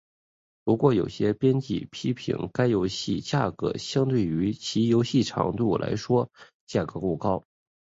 [0.63, 6.31] 不过有些编辑批评该游戏价格相对于其游戏长度来说售
[6.65, 7.43] 价过高。